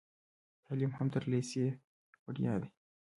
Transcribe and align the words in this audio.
تعلیم 0.65 0.91
هم 0.97 1.07
تر 1.15 1.23
لیسې 1.31 1.65
وړیا 2.25 2.53
دی. 2.61 2.69